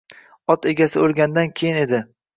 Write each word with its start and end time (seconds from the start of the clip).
Ot 0.53 0.65
egasi 0.71 0.99
o‘lgandan 1.03 1.55
keyin 1.61 1.79
edi. 1.87 2.01